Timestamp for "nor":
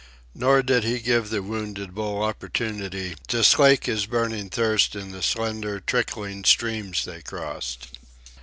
0.33-0.63